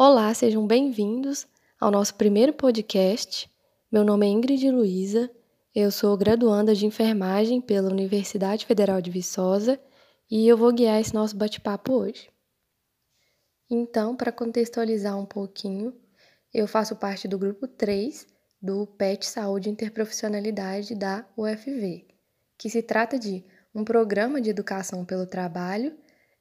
[0.00, 1.44] Olá, sejam bem-vindos
[1.80, 3.50] ao nosso primeiro podcast.
[3.90, 5.28] Meu nome é Ingrid Luiza,
[5.74, 9.76] eu sou graduanda de enfermagem pela Universidade Federal de Viçosa
[10.30, 12.30] e eu vou guiar esse nosso bate-papo hoje.
[13.68, 15.92] Então, para contextualizar um pouquinho,
[16.54, 18.24] eu faço parte do grupo 3
[18.62, 22.06] do PET Saúde e Interprofissionalidade da UFV,
[22.56, 23.44] que se trata de
[23.74, 25.92] um programa de educação pelo trabalho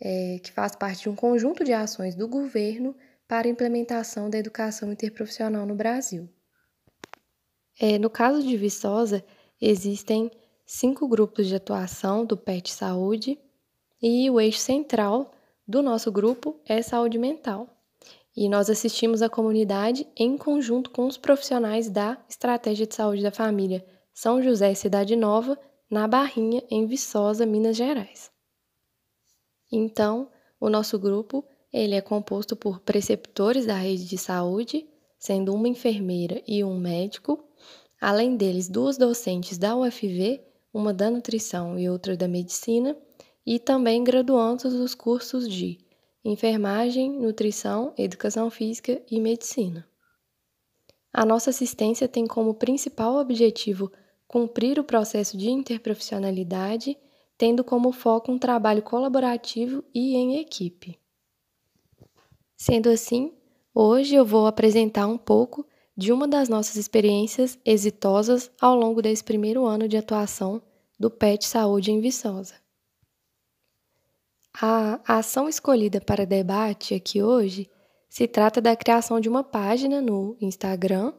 [0.00, 2.96] é, que faz parte de um conjunto de ações do governo
[3.26, 6.28] para a implementação da educação interprofissional no Brasil.
[7.80, 9.24] É, no caso de Viçosa,
[9.60, 10.30] existem
[10.66, 13.38] cinco grupos de atuação do PET Saúde
[14.00, 15.32] e o eixo central
[15.66, 17.68] do nosso grupo é saúde mental.
[18.36, 23.30] E nós assistimos a comunidade em conjunto com os profissionais da Estratégia de Saúde da
[23.30, 25.58] Família São José Cidade Nova,
[25.90, 28.30] na Barrinha, em Viçosa, Minas Gerais.
[29.70, 34.86] Então, o nosso grupo ele é composto por preceptores da rede de saúde,
[35.18, 37.42] sendo uma enfermeira e um médico,
[38.00, 40.40] além deles duas docentes da UFV,
[40.74, 42.96] uma da nutrição e outra da medicina,
[43.44, 45.78] e também graduandos dos cursos de
[46.24, 49.86] enfermagem, nutrição, educação física e medicina.
[51.12, 53.90] A nossa assistência tem como principal objetivo
[54.26, 56.96] cumprir o processo de interprofissionalidade
[57.42, 60.96] tendo como foco um trabalho colaborativo e em equipe.
[62.64, 63.32] Sendo assim,
[63.74, 69.24] hoje eu vou apresentar um pouco de uma das nossas experiências exitosas ao longo desse
[69.24, 70.62] primeiro ano de atuação
[70.96, 72.54] do PET Saúde em Viçosa.
[74.54, 77.68] A ação escolhida para debate aqui hoje
[78.08, 81.12] se trata da criação de uma página no Instagram,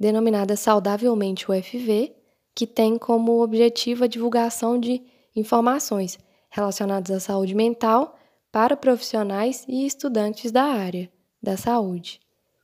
[0.00, 2.16] denominada Saudavelmente UFV,
[2.54, 5.02] que tem como objetivo a divulgação de
[5.36, 8.17] informações relacionadas à saúde mental
[8.58, 11.08] para profissionais e estudantes da área
[11.40, 12.18] da saúde,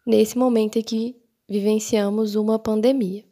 [0.05, 1.15] nesse momento em que
[1.49, 3.25] vivenciamos uma pandemia.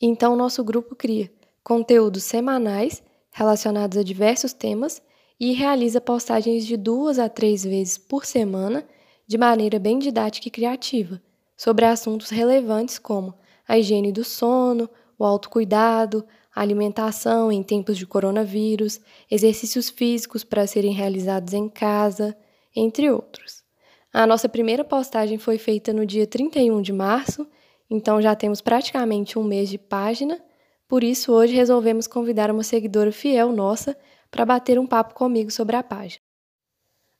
[0.00, 1.30] Então, nosso grupo cria
[1.62, 5.02] conteúdos semanais relacionados a diversos temas
[5.38, 8.88] e realiza postagens de duas a três vezes por semana
[9.26, 11.20] de maneira bem didática e criativa
[11.54, 13.34] sobre assuntos relevantes como
[13.68, 14.88] a higiene do sono,
[15.18, 16.26] o autocuidado,
[16.62, 18.98] alimentação em tempos de coronavírus,
[19.30, 22.36] exercícios físicos para serem realizados em casa,
[22.74, 23.62] entre outros.
[24.12, 27.46] A nossa primeira postagem foi feita no dia 31 de março,
[27.90, 30.42] então já temos praticamente um mês de página,
[30.88, 33.96] por isso hoje resolvemos convidar uma seguidora fiel nossa
[34.30, 36.22] para bater um papo comigo sobre a página.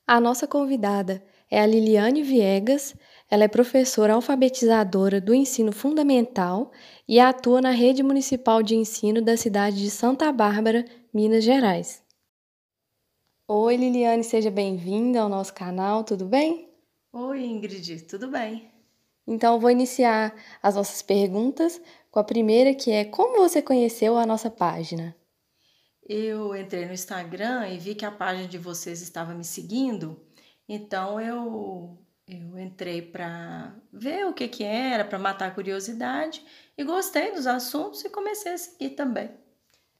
[0.07, 2.95] A nossa convidada é a Liliane Viegas,
[3.29, 6.71] ela é professora alfabetizadora do ensino fundamental
[7.07, 12.01] e atua na rede municipal de ensino da cidade de Santa Bárbara, Minas Gerais.
[13.49, 16.69] Oi, Liliane, seja bem-vinda ao nosso canal, tudo bem?
[17.11, 18.71] Oi, Ingrid, tudo bem?
[19.25, 20.33] Então, vou iniciar
[20.63, 25.15] as nossas perguntas com a primeira, que é como você conheceu a nossa página?
[26.07, 30.17] Eu entrei no Instagram e vi que a página de vocês estava me seguindo,
[30.67, 36.43] então eu eu entrei para ver o que que era, para matar a curiosidade
[36.77, 39.31] e gostei dos assuntos e comecei a seguir também.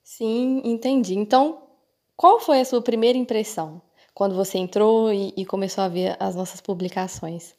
[0.04, 1.16] Sim, entendi.
[1.16, 1.70] Então,
[2.16, 3.82] qual foi a sua primeira impressão
[4.14, 7.56] quando você entrou e, e começou a ver as nossas publicações?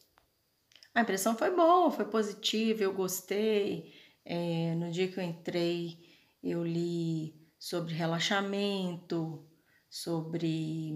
[0.94, 3.92] A impressão foi boa, foi positiva, eu gostei.
[4.24, 5.98] É, no dia que eu entrei,
[6.42, 9.46] eu li sobre relaxamento,
[9.88, 10.92] sobre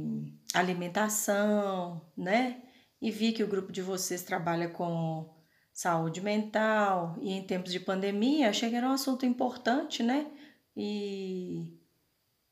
[0.54, 2.62] alimentação, né?
[3.02, 5.28] E vi que o grupo de vocês trabalha com
[5.72, 10.30] saúde mental e em tempos de pandemia, achei que era um assunto importante, né?
[10.76, 11.66] E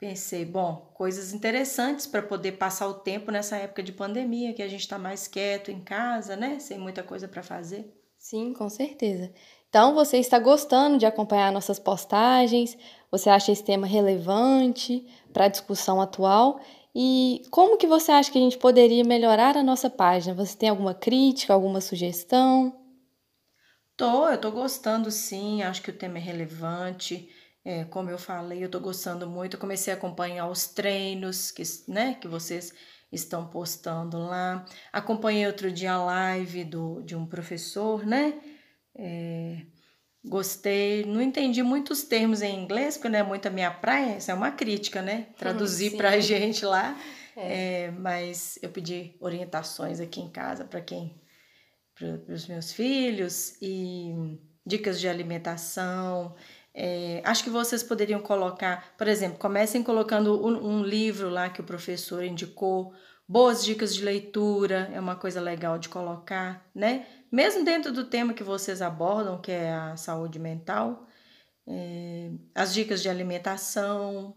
[0.00, 4.68] pensei, bom, coisas interessantes para poder passar o tempo nessa época de pandemia, que a
[4.68, 6.58] gente está mais quieto em casa, né?
[6.58, 7.94] Sem muita coisa para fazer.
[8.18, 9.32] Sim, com certeza.
[9.68, 12.76] Então, você está gostando de acompanhar nossas postagens?
[13.08, 16.60] Você acha esse tema relevante para a discussão atual?
[16.94, 20.34] E como que você acha que a gente poderia melhorar a nossa página?
[20.34, 22.74] Você tem alguma crítica, alguma sugestão?
[23.96, 27.28] Tô, eu tô gostando sim, acho que o tema é relevante.
[27.64, 29.54] É, como eu falei, eu tô gostando muito.
[29.56, 32.72] Eu comecei a acompanhar os treinos que, né, que vocês
[33.12, 34.64] estão postando lá.
[34.92, 38.40] Acompanhei outro dia a live do, de um professor, né?
[40.24, 41.04] Gostei.
[41.04, 44.18] Não entendi muitos termos em inglês, porque não é muito a minha praia.
[44.18, 45.28] Isso é uma crítica, né?
[45.38, 46.98] Traduzir para a gente lá.
[47.36, 47.86] É.
[47.86, 51.18] É, mas eu pedi orientações aqui em casa para quem
[51.94, 56.34] para os meus filhos e dicas de alimentação.
[56.72, 61.60] É, acho que vocês poderiam colocar, por exemplo, comecem colocando um, um, livro lá que
[61.60, 62.94] o professor indicou,
[63.30, 67.06] Boas dicas de leitura é uma coisa legal de colocar, né?
[67.30, 71.06] Mesmo dentro do tema que vocês abordam, que é a saúde mental,
[71.64, 74.34] é, as dicas de alimentação,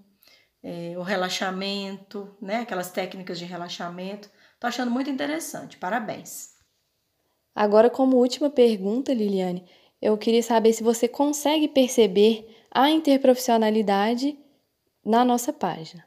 [0.62, 2.58] é, o relaxamento, né?
[2.58, 4.30] Aquelas técnicas de relaxamento.
[4.60, 5.76] Tô achando muito interessante.
[5.78, 6.50] Parabéns.
[7.56, 9.68] Agora, como última pergunta, Liliane,
[10.04, 14.38] eu queria saber se você consegue perceber a interprofissionalidade
[15.04, 16.06] na nossa página.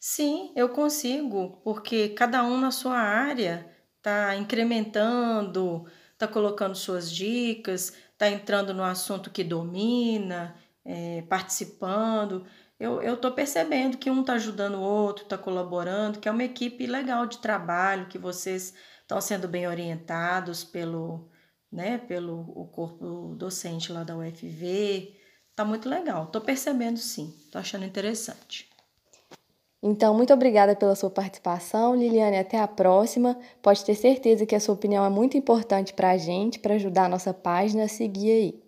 [0.00, 7.92] Sim, eu consigo, porque cada um na sua área está incrementando, está colocando suas dicas,
[8.10, 12.44] está entrando no assunto que domina, é, participando.
[12.80, 16.84] Eu estou percebendo que um está ajudando o outro, está colaborando, que é uma equipe
[16.84, 21.30] legal de trabalho, que vocês estão sendo bem orientados pelo,
[21.72, 25.16] né, pelo o corpo docente lá da UFV.
[25.56, 26.24] Tá muito legal.
[26.24, 27.34] Estou percebendo sim.
[27.44, 28.70] Estou achando interessante.
[29.82, 32.38] Então, muito obrigada pela sua participação, Liliane.
[32.38, 33.36] Até a próxima.
[33.60, 37.06] Pode ter certeza que a sua opinião é muito importante para a gente, para ajudar
[37.06, 38.62] a nossa página a seguir aí.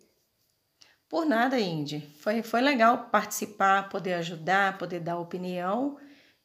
[1.08, 2.00] Por nada, Indy.
[2.18, 5.96] Foi, foi legal participar, poder ajudar, poder dar opinião.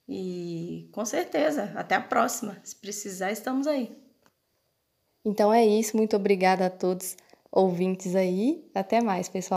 [0.07, 2.57] E com certeza, até a próxima.
[2.63, 4.08] Se precisar, estamos aí.
[5.30, 5.96] Então é isso.
[5.96, 7.16] Muito obrigada a todos
[7.52, 8.68] ouvintes aí.
[8.74, 9.48] Até mais, pessoal.